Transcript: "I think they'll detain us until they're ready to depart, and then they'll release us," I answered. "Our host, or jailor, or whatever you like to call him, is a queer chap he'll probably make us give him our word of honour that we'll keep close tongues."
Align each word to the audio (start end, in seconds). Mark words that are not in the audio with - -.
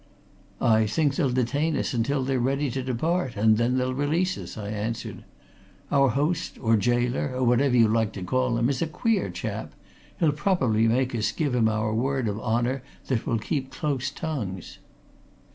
"I 0.59 0.87
think 0.87 1.13
they'll 1.15 1.29
detain 1.29 1.77
us 1.77 1.93
until 1.93 2.23
they're 2.23 2.39
ready 2.39 2.71
to 2.71 2.81
depart, 2.81 3.35
and 3.35 3.57
then 3.59 3.77
they'll 3.77 3.93
release 3.93 4.35
us," 4.35 4.57
I 4.57 4.69
answered. 4.69 5.23
"Our 5.91 6.09
host, 6.09 6.57
or 6.59 6.75
jailor, 6.75 7.35
or 7.35 7.43
whatever 7.43 7.77
you 7.77 7.87
like 7.87 8.11
to 8.13 8.23
call 8.23 8.57
him, 8.57 8.67
is 8.67 8.81
a 8.81 8.87
queer 8.87 9.29
chap 9.29 9.73
he'll 10.19 10.31
probably 10.31 10.87
make 10.87 11.13
us 11.13 11.31
give 11.31 11.53
him 11.53 11.69
our 11.69 11.93
word 11.93 12.27
of 12.27 12.39
honour 12.39 12.81
that 13.09 13.27
we'll 13.27 13.37
keep 13.37 13.69
close 13.71 14.09
tongues." 14.09 14.79